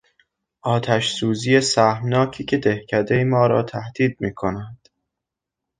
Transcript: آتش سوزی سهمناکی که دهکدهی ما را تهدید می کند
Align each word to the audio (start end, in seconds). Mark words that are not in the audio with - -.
آتش 0.61 1.11
سوزی 1.11 1.61
سهمناکی 1.61 2.43
که 2.45 2.57
دهکدهی 2.57 3.23
ما 3.23 3.47
را 3.47 3.63
تهدید 3.63 4.17
می 4.21 4.33
کند 4.33 4.89